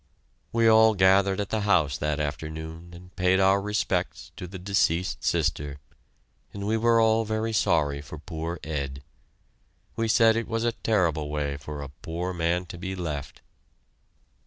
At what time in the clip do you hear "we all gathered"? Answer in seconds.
0.51-1.39